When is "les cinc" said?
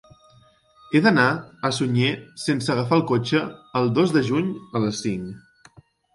4.87-5.71